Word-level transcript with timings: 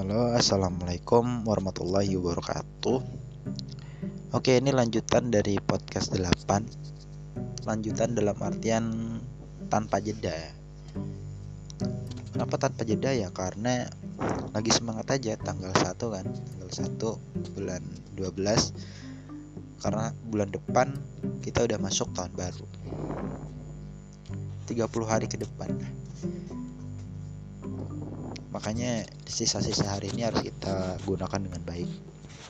Halo, 0.00 0.32
assalamualaikum 0.32 1.44
warahmatullahi 1.44 2.16
wabarakatuh. 2.16 3.04
Oke, 4.32 4.56
ini 4.56 4.72
lanjutan 4.72 5.28
dari 5.28 5.60
podcast 5.60 6.16
8. 6.16 7.68
Lanjutan 7.68 8.16
dalam 8.16 8.32
artian 8.40 9.20
tanpa 9.68 10.00
jeda. 10.00 10.32
Kenapa 12.32 12.56
tanpa 12.56 12.88
jeda 12.88 13.12
ya? 13.12 13.28
Karena 13.28 13.92
lagi 14.56 14.72
semangat 14.72 15.20
aja 15.20 15.36
tanggal 15.36 15.68
1 15.68 15.92
kan. 15.92 16.24
Tanggal 16.32 16.70
1 16.72 17.52
bulan 17.60 17.84
12. 18.16 19.84
Karena 19.84 20.16
bulan 20.32 20.48
depan 20.48 20.96
kita 21.44 21.68
udah 21.68 21.76
masuk 21.76 22.08
tahun 22.16 22.32
baru. 22.40 22.64
30 24.64 24.80
hari 25.04 25.28
ke 25.28 25.36
depan 25.36 25.76
makanya 28.50 29.06
sisa-sisa 29.26 29.86
hari 29.86 30.10
ini 30.10 30.26
harus 30.26 30.42
kita 30.42 30.98
gunakan 31.06 31.40
dengan 31.40 31.62
baik. 31.62 31.90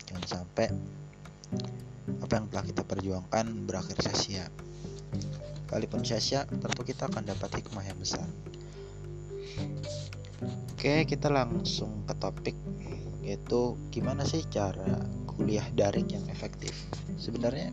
Jangan 0.09 0.24
sampai 0.26 0.66
apa 2.20 2.32
yang 2.36 2.46
telah 2.48 2.64
kita 2.64 2.82
perjuangkan 2.84 3.46
berakhir 3.68 3.96
sia-sia. 4.00 4.46
Kalaupun 5.68 6.02
sia-sia 6.02 6.48
tentu 6.48 6.82
kita 6.82 7.06
akan 7.06 7.23
dapat 7.28 7.62
hikmah 7.62 7.84
yang 7.84 8.00
besar. 8.00 8.26
Oke 10.73 11.04
kita 11.04 11.28
langsung 11.28 12.09
ke 12.09 12.14
topik 12.16 12.56
yaitu 13.20 13.76
gimana 13.92 14.24
sih 14.24 14.40
cara 14.48 15.04
kuliah 15.28 15.68
daring 15.76 16.09
yang 16.09 16.24
efektif? 16.32 16.73
Sebenarnya 17.20 17.70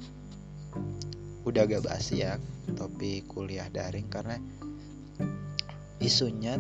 udah 1.48 1.64
agak 1.64 1.88
basi 1.88 2.28
ya 2.28 2.36
topik 2.75 3.31
kuliah 3.31 3.72
daring 3.72 4.12
karena 4.12 4.36
isunya 6.03 6.59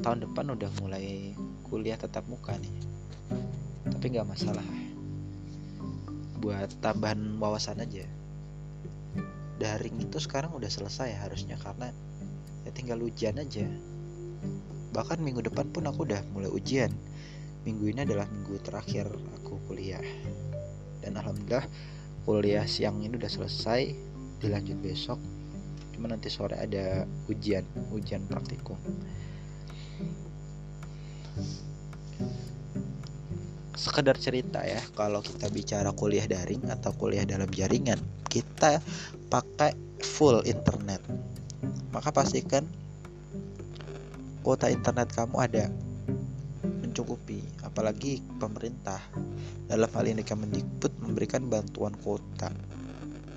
tahun 0.00 0.24
depan 0.24 0.56
udah 0.56 0.70
mulai 0.80 1.36
kuliah 1.68 2.00
tetap 2.00 2.24
muka 2.24 2.56
nih. 2.56 2.72
Tapi 3.92 4.04
nggak 4.16 4.24
masalah. 4.24 4.64
Buat 6.40 6.72
tambahan 6.80 7.36
wawasan 7.36 7.84
aja. 7.84 8.08
Daring 9.60 10.00
itu 10.00 10.16
sekarang 10.16 10.56
udah 10.56 10.72
selesai 10.72 11.12
harusnya 11.20 11.60
karena 11.60 11.92
ya 12.64 12.70
tinggal 12.72 13.04
ujian 13.04 13.36
aja. 13.36 13.68
Bahkan 14.96 15.20
minggu 15.20 15.44
depan 15.44 15.68
pun 15.68 15.84
aku 15.84 16.08
udah 16.08 16.24
mulai 16.32 16.48
ujian. 16.48 16.90
Minggu 17.62 17.92
ini 17.92 18.02
adalah 18.02 18.26
minggu 18.26 18.58
terakhir 18.64 19.06
aku 19.38 19.60
kuliah. 19.68 20.02
Dan 21.04 21.20
alhamdulillah 21.20 21.68
kuliah 22.24 22.64
siang 22.64 22.98
ini 23.04 23.14
udah 23.20 23.30
selesai 23.30 23.92
dilanjut 24.40 24.78
besok. 24.80 25.20
Cuma 25.94 26.10
nanti 26.10 26.32
sore 26.32 26.58
ada 26.58 27.04
ujian 27.30 27.62
ujian 27.94 28.26
praktikum 28.26 28.80
sekedar 33.82 34.14
cerita 34.14 34.62
ya 34.62 34.78
kalau 34.94 35.18
kita 35.20 35.50
bicara 35.50 35.90
kuliah 35.90 36.22
daring 36.30 36.64
atau 36.70 36.94
kuliah 36.94 37.26
dalam 37.26 37.50
jaringan 37.50 37.98
kita 38.30 38.78
pakai 39.26 39.74
full 40.00 40.40
internet. 40.46 41.02
Maka 41.90 42.14
pastikan 42.14 42.64
kuota 44.46 44.70
internet 44.70 45.10
kamu 45.10 45.36
ada 45.44 45.66
mencukupi 46.62 47.42
apalagi 47.66 48.22
pemerintah. 48.38 49.02
Dalam 49.66 49.88
hal 49.92 50.04
ini 50.04 50.22
Kemendikbud 50.22 51.02
memberikan 51.02 51.48
bantuan 51.48 51.96
kuota 51.98 52.54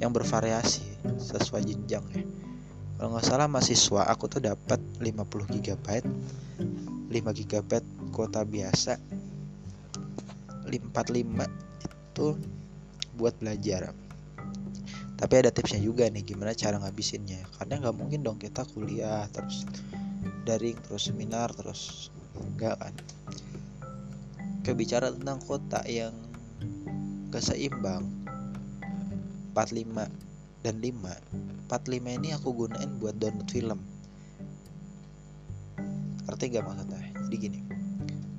yang 0.03 0.13
bervariasi 0.13 0.83
sesuai 1.19 1.63
jenjang 1.63 2.05
ya. 2.13 2.23
Kalau 2.95 3.11
nggak 3.11 3.25
salah 3.27 3.47
mahasiswa 3.51 4.07
aku 4.07 4.31
tuh 4.31 4.39
dapat 4.45 4.79
50 5.01 5.63
GB 5.63 5.87
5 7.15 7.31
GB 7.31 7.71
kuota 8.11 8.43
biasa. 8.43 8.99
45 10.67 11.47
itu 12.11 12.27
buat 13.15 13.35
belajar. 13.39 13.95
Tapi 15.15 15.33
ada 15.39 15.47
tipsnya 15.47 15.79
juga 15.79 16.11
nih 16.11 16.27
gimana 16.27 16.51
cara 16.51 16.75
ngabisinnya. 16.75 17.39
Karena 17.55 17.79
nggak 17.79 17.95
mungkin 17.95 18.19
dong 18.19 18.35
kita 18.35 18.67
kuliah 18.75 19.23
terus 19.31 19.63
daring 20.43 20.75
terus 20.83 21.07
seminar 21.07 21.55
terus 21.55 22.11
enggak 22.35 22.75
kan. 22.83 22.91
Kebicara 24.67 25.15
tentang 25.15 25.39
kota 25.39 25.79
yang 25.87 26.11
gak 27.31 27.47
seimbang. 27.47 28.11
45 29.55 30.11
dan 30.67 30.75
5 30.83 31.71
45 31.71 32.19
ini 32.19 32.35
aku 32.35 32.51
gunain 32.51 32.91
buat 32.99 33.15
download 33.15 33.47
film. 33.47 33.79
Ngerti 36.27 36.43
gak 36.51 36.65
maksudnya 36.67 37.04
jadi 37.25 37.35
gini 37.49 37.59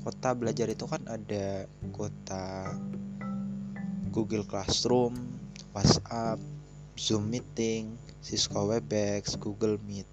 kota 0.07 0.39
belajar 0.39 0.71
itu 0.71 0.87
kan 0.87 1.03
ada 1.11 1.67
kota 1.91 2.71
Google 4.15 4.47
Classroom, 4.47 5.13
WhatsApp, 5.75 6.39
Zoom 6.97 7.29
Meeting, 7.29 7.99
Cisco 8.25 8.65
Webex, 8.71 9.37
Google 9.37 9.77
Meet, 9.85 10.09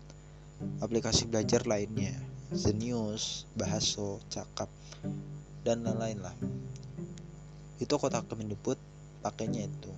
aplikasi 0.84 1.30
belajar 1.30 1.64
lainnya, 1.70 2.12
Zenius, 2.52 3.48
Bahaso, 3.56 4.20
Cakap, 4.28 4.68
dan 5.64 5.88
lain-lain 5.88 6.20
lah. 6.20 6.36
Itu 7.80 7.96
kota 7.96 8.20
Kemendikbud 8.28 8.76
pakainya 9.24 9.72
itu. 9.72 9.94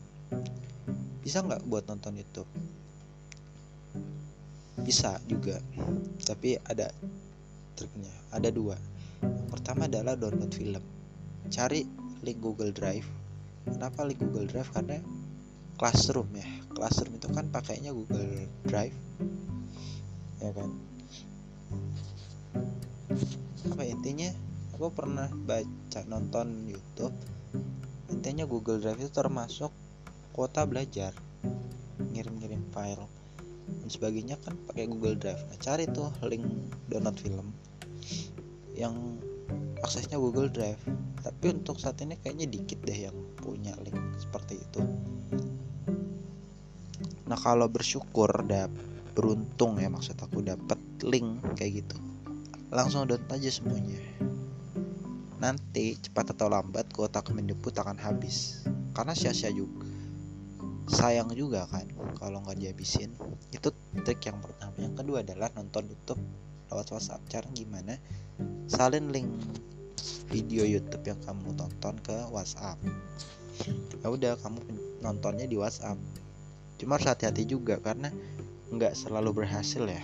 Bisa 1.25 1.41
nggak 1.41 1.65
buat 1.65 1.89
nonton 1.89 2.21
YouTube? 2.21 2.51
Bisa 4.85 5.17
juga, 5.25 5.57
tapi 6.21 6.61
ada 6.61 6.93
triknya. 7.75 8.11
Ada 8.31 8.49
dua. 8.49 8.79
Pertama 9.51 9.85
adalah 9.85 10.15
download 10.15 10.51
film. 10.55 10.81
Cari 11.51 11.85
link 12.23 12.39
Google 12.41 12.71
Drive. 12.71 13.05
Kenapa 13.67 14.07
link 14.07 14.23
Google 14.23 14.47
Drive? 14.47 14.71
Karena 14.71 14.97
Classroom 15.75 16.31
ya. 16.31 16.47
Classroom 16.71 17.19
itu 17.19 17.27
kan 17.29 17.51
pakainya 17.51 17.91
Google 17.91 18.47
Drive. 18.63 18.95
Ya 20.39 20.51
kan? 20.55 20.71
Apa 23.75 23.83
intinya? 23.83 24.31
Aku 24.75 24.91
pernah 24.91 25.27
baca 25.31 25.99
nonton 26.07 26.67
YouTube. 26.67 27.15
Intinya 28.11 28.47
Google 28.47 28.79
Drive 28.79 29.03
itu 29.03 29.11
termasuk 29.11 29.71
kuota 30.31 30.63
belajar. 30.63 31.11
Ngirim-ngirim 31.99 32.63
file 32.71 33.07
dan 33.65 33.89
sebagainya 33.89 34.37
kan 34.41 34.53
pakai 34.69 34.85
Google 34.85 35.17
Drive. 35.17 35.41
Nah 35.49 35.57
cari 35.57 35.89
tuh 35.89 36.11
link 36.25 36.45
download 36.89 37.17
film 37.17 37.64
yang 38.75 39.19
aksesnya 39.81 40.19
Google 40.19 40.51
Drive. 40.51 40.79
Tapi 41.25 41.45
untuk 41.49 41.81
saat 41.81 41.97
ini 42.05 42.19
kayaknya 42.21 42.45
dikit 42.45 42.79
deh 42.85 43.09
yang 43.09 43.17
punya 43.39 43.73
link 43.81 43.97
seperti 44.19 44.61
itu. 44.61 44.81
Nah 47.25 47.39
kalau 47.41 47.65
bersyukur 47.65 48.29
dap 48.45 48.69
beruntung 49.15 49.79
ya 49.81 49.89
maksud 49.89 50.19
aku 50.19 50.45
dapat 50.45 50.77
link 51.01 51.41
kayak 51.57 51.81
gitu. 51.81 51.97
Langsung 52.69 53.09
download 53.09 53.25
aja 53.31 53.49
semuanya. 53.49 53.97
Nanti 55.39 55.95
cepat 55.97 56.35
atau 56.35 56.51
lambat 56.51 56.91
kuota 56.91 57.23
Kemendikbud 57.23 57.73
akan 57.73 57.97
habis. 57.97 58.67
Karena 58.93 59.15
sia-sia 59.17 59.49
juga. 59.49 59.87
Sayang 60.85 61.33
juga 61.33 61.65
kan 61.65 61.89
kalau 62.21 62.45
nggak 62.45 62.61
dihabisin. 62.61 63.15
Itu 63.49 63.73
trik 64.05 64.21
yang 64.27 64.37
pertama. 64.43 64.77
Yang 64.77 64.93
kedua 65.01 65.25
adalah 65.25 65.49
nonton 65.57 65.89
YouTube 65.89 66.21
lewat 66.75 66.91
WhatsApp 66.91 67.23
cara 67.31 67.47
gimana? 67.55 67.95
Salin 68.67 69.07
link 69.15 69.31
video 70.27 70.67
YouTube 70.67 71.07
yang 71.07 71.15
kamu 71.23 71.55
tonton 71.55 71.95
ke 72.03 72.27
WhatsApp. 72.35 72.75
Ya 74.03 74.11
udah 74.11 74.35
kamu 74.43 74.59
nontonnya 74.99 75.47
di 75.47 75.55
WhatsApp. 75.55 75.95
Cuma 76.75 76.99
harus 76.99 77.07
hati-hati 77.07 77.47
juga 77.47 77.79
karena 77.79 78.11
nggak 78.75 78.91
selalu 78.91 79.47
berhasil 79.47 79.87
ya. 79.87 80.03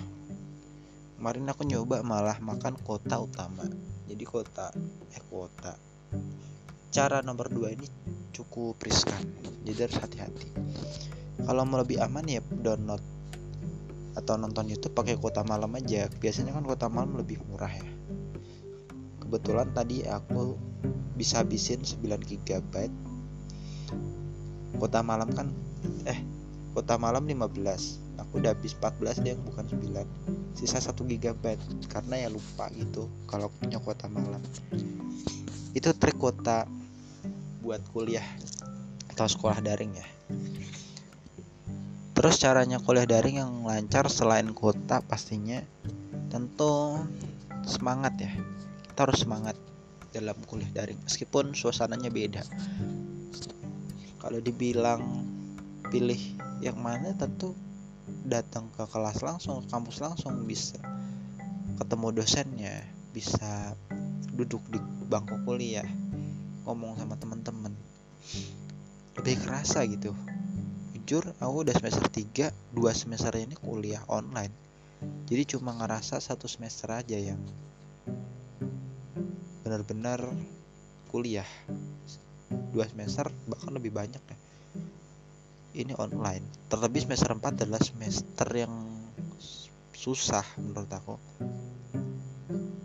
Kemarin 1.19 1.51
aku 1.51 1.67
nyoba 1.67 1.99
malah 2.07 2.39
makan 2.39 2.79
kota 2.79 3.19
utama. 3.19 3.67
Jadi 4.07 4.23
kota 4.23 4.71
eh 5.11 5.23
kota 5.27 5.75
cara 6.91 7.19
nomor 7.19 7.51
dua 7.51 7.75
ini 7.75 7.83
cukup 8.31 8.79
riskan. 8.79 9.27
Jadi 9.67 9.79
harus 9.91 9.99
hati-hati. 9.99 10.47
Kalau 11.43 11.67
mau 11.67 11.83
lebih 11.83 11.99
aman 11.99 12.23
ya 12.31 12.39
download 12.39 13.03
atau 14.15 14.35
nonton 14.35 14.67
YouTube 14.67 14.95
pakai 14.95 15.15
kuota 15.15 15.43
malam 15.47 15.71
aja. 15.77 16.07
Biasanya 16.19 16.55
kan 16.55 16.63
kuota 16.67 16.87
malam 16.91 17.15
lebih 17.15 17.39
murah 17.47 17.71
ya. 17.71 17.87
Kebetulan 19.23 19.71
tadi 19.71 20.03
aku 20.03 20.59
bisa 21.15 21.45
habisin 21.45 21.85
9 21.85 22.01
GB 22.25 22.89
kuota 24.81 25.05
malam 25.05 25.29
kan 25.29 25.53
eh 26.09 26.17
kuota 26.73 26.97
malam 26.97 27.27
15 27.29 28.17
aku 28.17 28.41
udah 28.41 28.57
habis 28.57 28.73
14 28.73 29.21
deh 29.21 29.37
bukan 29.37 29.69
9 29.69 30.57
sisa 30.57 30.81
1 30.81 30.97
GB 30.97 31.43
karena 31.85 32.25
ya 32.25 32.29
lupa 32.33 32.73
gitu 32.73 33.05
kalau 33.29 33.53
punya 33.61 33.77
kuota 33.77 34.09
malam. 34.09 34.41
Itu 35.77 35.93
trik 35.95 36.17
kuota 36.17 36.65
buat 37.61 37.85
kuliah 37.93 38.25
atau 39.13 39.29
sekolah 39.29 39.61
daring 39.61 39.93
ya 39.93 40.07
Terus 42.21 42.37
caranya 42.37 42.77
kuliah 42.77 43.09
daring 43.09 43.41
yang 43.41 43.65
lancar 43.65 44.05
selain 44.05 44.53
kuota 44.53 45.01
pastinya 45.01 45.57
tentu 46.29 47.01
semangat 47.65 48.13
ya. 48.21 48.29
Kita 48.85 49.09
harus 49.09 49.25
semangat. 49.25 49.57
dalam 50.11 50.35
kuliah 50.43 50.67
daring 50.75 50.99
meskipun 51.07 51.55
suasananya 51.55 52.11
beda 52.11 52.43
kalau 54.19 54.43
dibilang 54.43 55.23
pilih 55.87 56.19
yang 56.59 56.75
mana 56.75 57.15
tentu 57.15 57.55
datang 58.27 58.67
ke 58.75 58.83
kelas 58.91 59.23
langsung 59.23 59.63
ke 59.63 59.71
kampus 59.71 60.03
langsung 60.03 60.43
bisa 60.43 60.77
ketemu 61.79 62.07
dosennya 62.11 62.83
bisa 63.15 63.71
duduk 64.35 64.59
di 64.67 64.83
bangku 65.07 65.47
kuliah 65.47 65.87
ngomong 66.67 66.99
sama 66.99 67.15
teman-teman 67.15 67.71
lebih 69.15 69.39
kerasa 69.47 69.87
gitu 69.87 70.11
jujur 71.01 71.33
aku 71.41 71.65
udah 71.65 71.73
semester 71.73 72.05
3 72.05 72.77
dua 72.77 72.93
semester 72.93 73.33
ini 73.33 73.57
kuliah 73.57 74.05
online. 74.05 74.53
Jadi 75.25 75.57
cuma 75.57 75.73
ngerasa 75.73 76.21
satu 76.21 76.45
semester 76.45 76.93
aja 76.93 77.17
yang 77.17 77.41
benar-benar 79.65 80.21
kuliah. 81.09 81.49
Dua 82.69 82.85
semester 82.85 83.33
bahkan 83.49 83.73
lebih 83.73 83.89
banyak 83.89 84.21
ya. 84.21 84.37
Ini 85.73 85.97
online. 85.97 86.69
Terlebih 86.69 87.09
semester 87.09 87.33
4 87.33 87.65
adalah 87.65 87.81
semester 87.81 88.47
yang 88.53 88.73
susah 89.97 90.45
menurut 90.61 90.91
aku. 90.93 91.17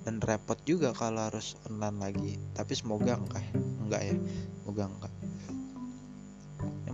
Dan 0.08 0.24
repot 0.24 0.56
juga 0.64 0.96
kalau 0.96 1.28
harus 1.28 1.52
online 1.68 1.98
lagi. 2.00 2.32
Tapi 2.56 2.72
semoga 2.72 3.20
enggak 3.20 3.44
enggak 3.84 4.02
ya. 4.08 4.16
Semoga 4.64 4.82
enggak 4.88 5.15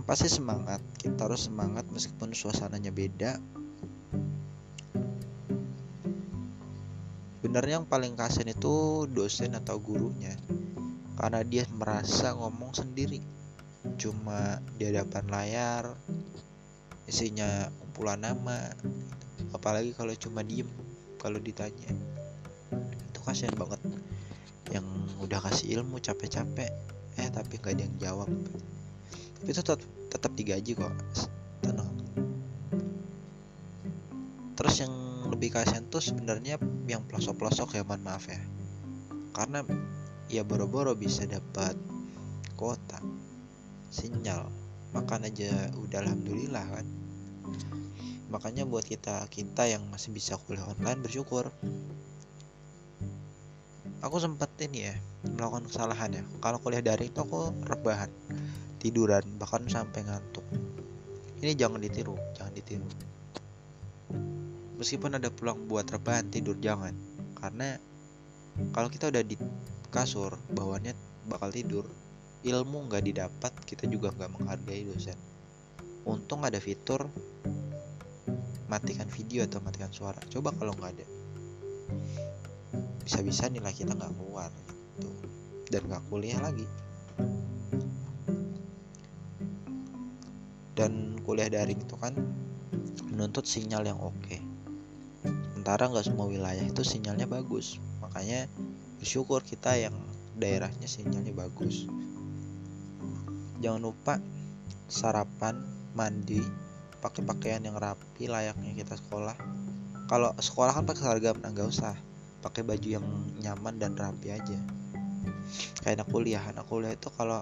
pasti 0.03 0.27
semangat. 0.27 0.83
Kita 0.99 1.27
harus 1.27 1.47
semangat 1.47 1.87
meskipun 1.87 2.35
suasananya 2.35 2.91
beda. 2.91 3.39
Sebenarnya 7.39 7.83
yang 7.83 7.87
paling 7.87 8.15
kasihan 8.19 8.51
itu 8.51 9.05
dosen 9.11 9.55
atau 9.55 9.79
gurunya. 9.79 10.35
Karena 11.15 11.45
dia 11.45 11.63
merasa 11.71 12.35
ngomong 12.35 12.75
sendiri. 12.75 13.21
Cuma 13.99 14.59
di 14.79 14.87
hadapan 14.89 15.27
layar 15.27 15.83
isinya 17.07 17.67
kumpulan 17.79 18.19
nama. 18.23 18.71
Apalagi 19.55 19.93
kalau 19.95 20.15
cuma 20.19 20.43
diem 20.43 20.67
kalau 21.19 21.39
ditanya. 21.39 21.91
Itu 23.11 23.19
kasihan 23.23 23.55
banget. 23.55 23.79
Yang 24.71 24.87
udah 25.23 25.39
kasih 25.43 25.79
ilmu 25.79 26.01
capek-capek. 26.03 26.71
Eh 27.21 27.29
tapi 27.29 27.61
gak 27.61 27.77
ada 27.77 27.85
yang 27.85 27.95
jawab 28.01 28.31
tapi 29.43 29.51
itu 29.51 29.59
tetap 29.59 29.83
tetap 30.07 30.31
digaji 30.39 30.71
kok. 30.71 30.95
Tenang. 31.59 31.91
Terus 34.55 34.75
yang 34.79 34.95
lebih 35.27 35.51
kasihan 35.51 35.83
tuh 35.91 35.99
sebenarnya 35.99 36.55
yang 36.87 37.03
pelosok-pelosok 37.11 37.75
ya 37.75 37.83
mohon 37.83 38.07
maaf 38.07 38.23
ya. 38.31 38.39
Karena 39.35 39.67
ya 40.31 40.47
boro-boro 40.47 40.95
bisa 40.95 41.27
dapat 41.27 41.75
kuota 42.55 43.03
sinyal. 43.91 44.47
Makan 44.95 45.27
aja 45.27 45.75
udah 45.75 46.07
alhamdulillah 46.07 46.63
kan. 46.63 46.87
Makanya 48.31 48.63
buat 48.63 48.87
kita 48.87 49.27
kita 49.27 49.67
yang 49.67 49.83
masih 49.91 50.15
bisa 50.15 50.39
kuliah 50.39 50.63
online 50.71 51.03
bersyukur. 51.03 51.51
Aku 53.99 54.23
sempat 54.23 54.55
ini 54.63 54.87
ya 54.87 54.95
melakukan 55.35 55.67
kesalahan 55.67 56.15
ya. 56.15 56.23
Kalau 56.39 56.63
kuliah 56.63 56.79
daring 56.79 57.11
itu 57.11 57.19
aku 57.19 57.51
rebahan 57.67 58.07
tiduran 58.83 59.23
bahkan 59.39 59.63
sampai 59.71 60.03
ngantuk. 60.03 60.43
Ini 61.39 61.55
jangan 61.55 61.79
ditiru 61.79 62.19
jangan 62.35 62.51
ditiru. 62.51 62.87
Meskipun 64.75 65.15
ada 65.15 65.31
peluang 65.31 65.71
buat 65.71 65.87
rebahan 65.87 66.27
tidur 66.27 66.59
jangan. 66.59 66.91
Karena 67.39 67.79
kalau 68.75 68.91
kita 68.91 69.07
udah 69.07 69.23
di 69.23 69.39
kasur 69.87 70.35
bawaannya 70.51 70.91
bakal 71.31 71.55
tidur 71.55 71.87
ilmu 72.43 72.91
nggak 72.91 73.03
didapat 73.07 73.55
kita 73.63 73.87
juga 73.87 74.11
nggak 74.11 74.35
menghargai 74.35 74.83
dosen. 74.83 75.15
Untung 76.03 76.43
ada 76.43 76.59
fitur 76.59 77.07
matikan 78.67 79.07
video 79.07 79.47
atau 79.47 79.63
matikan 79.63 79.95
suara. 79.95 80.19
Coba 80.27 80.51
kalau 80.51 80.75
nggak 80.75 80.91
ada. 80.99 81.07
Bisa-bisa 83.07 83.47
nilai 83.47 83.71
kita 83.71 83.95
nggak 83.95 84.11
keluar 84.19 84.51
gitu. 84.67 85.07
Dan 85.71 85.87
nggak 85.87 86.03
kuliah 86.11 86.43
lagi 86.43 86.67
kuliah 91.33 91.49
daring 91.49 91.81
itu 91.81 91.97
kan 91.97 92.13
menuntut 93.09 93.49
sinyal 93.49 93.81
yang 93.81 93.97
oke. 93.97 94.37
Sementara 95.25 95.89
nggak 95.89 96.05
semua 96.05 96.29
wilayah 96.29 96.61
itu 96.61 96.85
sinyalnya 96.85 97.25
bagus. 97.25 97.81
Makanya 98.05 98.45
bersyukur 99.01 99.41
kita 99.41 99.73
yang 99.73 99.97
daerahnya 100.37 100.85
sinyalnya 100.85 101.33
bagus. 101.33 101.89
Jangan 103.65 103.81
lupa 103.81 104.21
sarapan 104.85 105.57
mandi 105.97 106.37
pakai 107.01 107.25
pakaian 107.25 107.65
yang 107.65 107.81
rapi 107.81 108.29
layaknya 108.29 108.77
kita 108.77 108.93
sekolah. 108.93 109.33
Kalau 110.05 110.37
sekolah 110.37 110.69
kan 110.69 110.85
pakai 110.85 111.01
seragam 111.01 111.41
nah 111.41 111.49
nggak 111.49 111.65
usah. 111.65 111.97
Pakai 112.45 112.61
baju 112.61 113.01
yang 113.01 113.05
nyaman 113.41 113.81
dan 113.81 113.97
rapi 113.97 114.37
aja. 114.37 114.59
Kayak 115.81 116.05
anak 116.05 116.13
kuliah 116.13 116.45
anak 116.45 116.69
kuliah 116.69 116.93
itu 116.93 117.09
kalau 117.09 117.41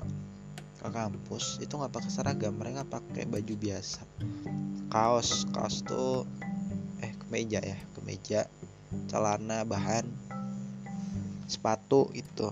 ke 0.81 0.89
kampus 0.89 1.61
itu 1.61 1.77
nggak 1.77 1.93
pakai 1.93 2.09
seragam 2.09 2.57
mereka 2.57 2.81
pakai 2.83 3.29
baju 3.29 3.53
biasa. 3.53 4.01
Kaos 4.89 5.45
kaos 5.53 5.85
tuh 5.85 6.25
eh 7.05 7.13
kemeja 7.21 7.61
ya 7.61 7.77
kemeja 7.93 8.49
celana 9.07 9.63
bahan 9.63 10.03
sepatu 11.45 12.11
itu 12.11 12.51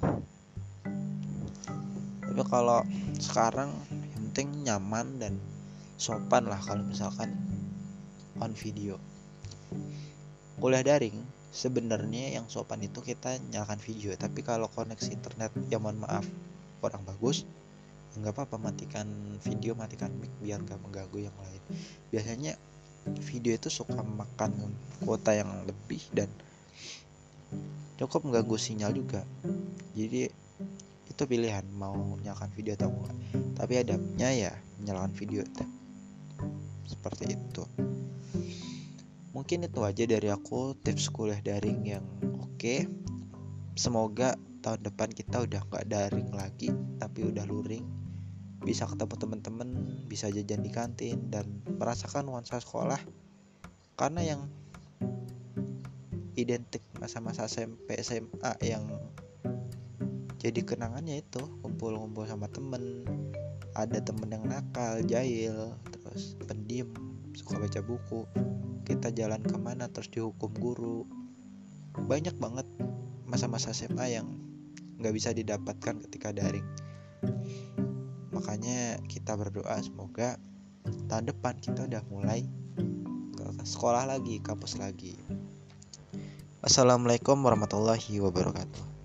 tapi 2.40 2.56
kalau 2.56 2.86
sekarang 3.20 3.74
yang 3.90 4.22
penting 4.32 4.48
nyaman 4.64 5.08
dan 5.20 5.34
sopan 6.00 6.48
lah 6.48 6.62
kalau 6.62 6.88
misalkan 6.88 7.36
on 8.40 8.56
video. 8.56 8.96
Kuliah 10.62 10.86
daring 10.86 11.20
sebenarnya 11.52 12.38
yang 12.40 12.46
sopan 12.48 12.86
itu 12.86 13.02
kita 13.02 13.42
nyalakan 13.52 13.82
video 13.82 14.14
tapi 14.16 14.40
kalau 14.46 14.70
koneksi 14.70 15.10
internet 15.12 15.52
ya 15.68 15.82
mohon 15.82 16.00
maaf 16.00 16.24
kurang 16.80 17.04
bagus 17.04 17.44
nggak 18.18 18.34
apa-apa 18.34 18.58
matikan 18.58 19.06
video 19.46 19.78
matikan 19.78 20.10
mic 20.18 20.34
biar 20.42 20.58
gak 20.66 20.82
mengganggu 20.82 21.30
yang 21.30 21.38
lain. 21.38 21.62
Biasanya 22.10 22.58
video 23.22 23.54
itu 23.54 23.70
suka 23.70 24.02
makan 24.02 24.74
kuota 25.06 25.38
yang 25.38 25.50
lebih 25.70 26.02
dan 26.12 26.30
cukup 28.02 28.26
mengganggu 28.26 28.58
sinyal 28.58 28.92
juga. 28.98 29.22
Jadi 29.94 30.26
itu 31.10 31.24
pilihan 31.28 31.68
mau 31.76 31.98
nyalakan 32.24 32.50
video 32.56 32.74
atau 32.80 32.90
enggak 32.90 33.18
tapi 33.60 33.74
adabnya 33.76 34.32
ya 34.32 34.52
menyalakan 34.80 35.12
video 35.12 35.44
seperti 36.88 37.36
itu. 37.36 37.64
Mungkin 39.36 39.68
itu 39.68 39.80
aja 39.86 40.04
dari 40.08 40.32
aku 40.32 40.74
tips 40.80 41.12
kuliah 41.12 41.38
daring 41.44 41.84
yang 41.86 42.06
oke. 42.40 42.56
Okay. 42.58 42.88
semoga 43.80 44.36
tahun 44.60 44.84
depan 44.84 45.10
kita 45.12 45.48
udah 45.48 45.62
nggak 45.68 45.86
daring 45.88 46.32
lagi 46.36 46.70
tapi 47.00 47.28
udah 47.28 47.48
luring 47.48 48.00
bisa 48.60 48.84
ketemu 48.84 49.16
teman-teman 49.16 49.70
bisa 50.12 50.28
jajan 50.28 50.60
di 50.60 50.72
kantin 50.72 51.32
dan 51.32 51.48
merasakan 51.80 52.28
nuansa 52.28 52.60
sekolah. 52.60 53.00
Karena 53.96 54.36
yang 54.36 54.42
identik 56.36 56.84
masa-masa 57.00 57.48
SMP 57.48 58.00
SMA 58.00 58.52
yang 58.64 58.88
jadi 60.40 60.64
kenangannya 60.64 61.20
itu 61.20 61.40
kumpul-kumpul 61.60 62.24
sama 62.24 62.48
temen 62.48 63.04
ada 63.76 64.00
temen 64.00 64.32
yang 64.32 64.48
nakal 64.48 65.04
jahil 65.04 65.76
terus 65.92 66.40
pendiam 66.48 66.92
suka 67.36 67.60
baca 67.60 67.80
buku. 67.84 68.28
Kita 68.88 69.12
jalan 69.16 69.44
ke 69.44 69.56
mana 69.60 69.88
terus 69.92 70.12
dihukum 70.12 70.52
guru. 70.56 71.08
Banyak 71.96 72.40
banget 72.40 72.68
masa-masa 73.28 73.76
SMA 73.76 74.16
yang 74.16 74.39
nggak 75.00 75.14
bisa 75.16 75.32
didapatkan 75.32 76.04
ketika 76.08 76.36
daring. 76.36 76.68
Makanya 78.36 79.00
kita 79.08 79.40
berdoa 79.40 79.80
semoga 79.80 80.36
tahun 81.08 81.32
depan 81.32 81.58
kita 81.64 81.88
udah 81.88 82.04
mulai 82.12 82.44
ke 83.36 83.46
sekolah 83.64 84.06
lagi 84.06 84.44
kampus 84.44 84.76
lagi. 84.78 85.16
Assalamualaikum 86.60 87.40
warahmatullahi 87.40 88.20
wabarakatuh 88.20 88.99